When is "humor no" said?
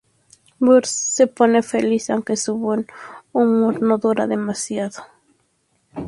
3.33-3.99